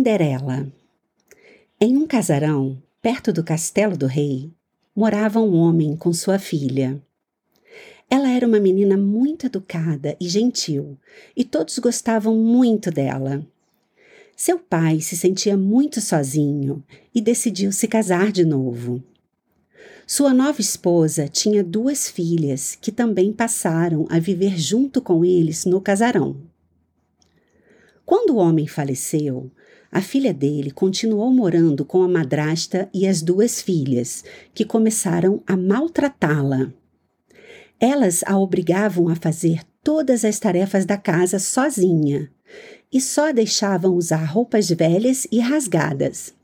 [0.00, 0.66] Cinderela
[1.78, 4.50] Em um casarão, perto do castelo do rei,
[4.96, 6.98] morava um homem com sua filha.
[8.08, 10.96] Ela era uma menina muito educada e gentil,
[11.36, 13.46] e todos gostavam muito dela.
[14.34, 16.82] Seu pai se sentia muito sozinho
[17.14, 19.02] e decidiu se casar de novo.
[20.06, 25.78] Sua nova esposa tinha duas filhas que também passaram a viver junto com eles no
[25.78, 26.38] casarão.
[28.06, 29.50] Quando o homem faleceu,
[29.92, 35.56] a filha dele continuou morando com a madrasta e as duas filhas, que começaram a
[35.56, 36.72] maltratá-la.
[37.78, 42.30] Elas a obrigavam a fazer todas as tarefas da casa sozinha
[42.92, 46.34] e só deixavam usar roupas velhas e rasgadas.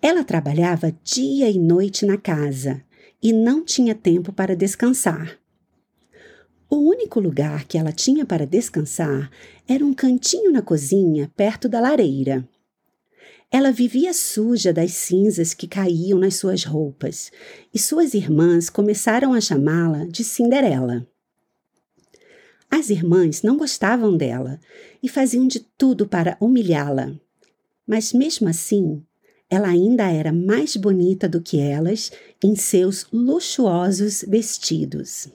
[0.00, 2.82] Ela trabalhava dia e noite na casa
[3.22, 5.38] e não tinha tempo para descansar.
[6.68, 9.30] O único lugar que ela tinha para descansar
[9.68, 12.46] era um cantinho na cozinha, perto da lareira.
[13.52, 17.30] Ela vivia suja das cinzas que caíam nas suas roupas,
[17.72, 21.06] e suas irmãs começaram a chamá-la de Cinderela.
[22.68, 24.58] As irmãs não gostavam dela
[25.00, 27.14] e faziam de tudo para humilhá-la.
[27.86, 29.00] Mas mesmo assim,
[29.48, 32.10] ela ainda era mais bonita do que elas
[32.42, 35.28] em seus luxuosos vestidos.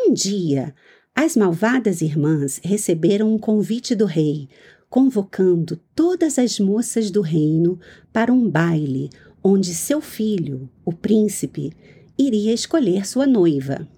[0.00, 0.72] Um dia,
[1.12, 4.48] as malvadas irmãs receberam um convite do rei,
[4.88, 7.80] convocando todas as moças do reino
[8.12, 9.10] para um baile
[9.42, 11.72] onde seu filho, o príncipe,
[12.16, 13.88] iria escolher sua noiva.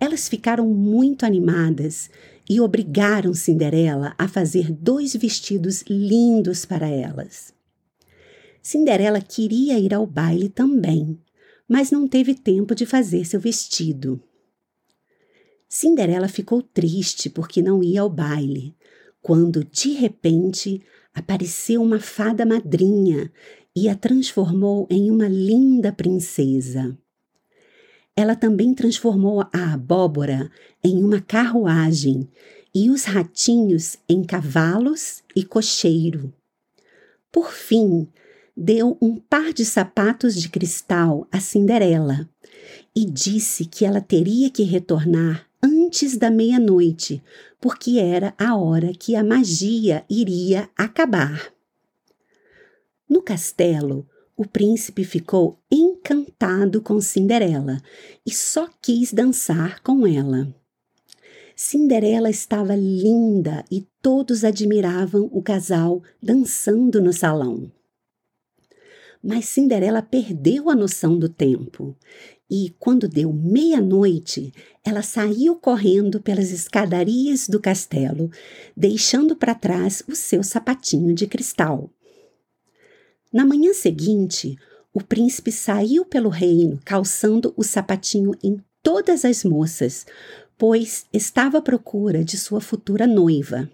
[0.00, 2.10] Elas ficaram muito animadas
[2.50, 7.54] e obrigaram Cinderela a fazer dois vestidos lindos para elas.
[8.60, 11.16] Cinderela queria ir ao baile também,
[11.68, 14.20] mas não teve tempo de fazer seu vestido.
[15.74, 18.76] Cinderela ficou triste porque não ia ao baile,
[19.20, 20.80] quando de repente
[21.12, 23.28] apareceu uma fada madrinha
[23.74, 26.96] e a transformou em uma linda princesa.
[28.14, 30.48] Ela também transformou a abóbora
[30.80, 32.30] em uma carruagem
[32.72, 36.32] e os ratinhos em cavalos e cocheiro.
[37.32, 38.06] Por fim,
[38.56, 42.30] deu um par de sapatos de cristal a Cinderela
[42.94, 45.48] e disse que ela teria que retornar
[45.94, 47.22] antes da meia-noite,
[47.60, 51.52] porque era a hora que a magia iria acabar.
[53.08, 54.04] No castelo,
[54.36, 57.80] o príncipe ficou encantado com Cinderela
[58.26, 60.52] e só quis dançar com ela.
[61.54, 67.70] Cinderela estava linda e todos admiravam o casal dançando no salão.
[69.26, 71.96] Mas Cinderela perdeu a noção do tempo
[72.50, 74.52] e, quando deu meia-noite,
[74.84, 78.30] ela saiu correndo pelas escadarias do castelo,
[78.76, 81.90] deixando para trás o seu sapatinho de cristal.
[83.32, 84.58] Na manhã seguinte,
[84.92, 90.04] o príncipe saiu pelo reino calçando o sapatinho em todas as moças,
[90.58, 93.70] pois estava à procura de sua futura noiva.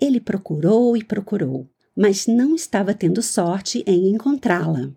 [0.00, 4.90] Ele procurou e procurou, mas não estava tendo sorte em encontrá-la.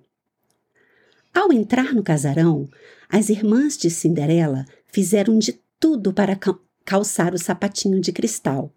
[1.34, 2.68] Ao entrar no casarão,
[3.08, 6.38] as irmãs de Cinderela fizeram de tudo para
[6.84, 8.74] calçar o sapatinho de cristal,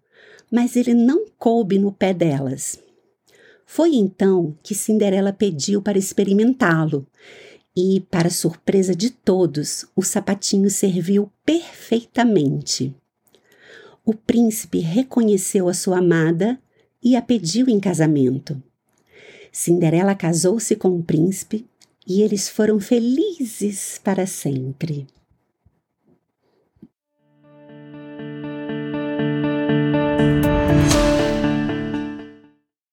[0.49, 2.79] mas ele não coube no pé delas.
[3.65, 7.07] Foi então que Cinderela pediu para experimentá-lo,
[7.75, 12.95] e, para surpresa de todos, o sapatinho serviu perfeitamente.
[14.05, 16.59] O príncipe reconheceu a sua amada
[17.03, 18.61] e a pediu em casamento.
[19.51, 21.65] Cinderela casou-se com o príncipe
[22.07, 25.05] e eles foram felizes para sempre.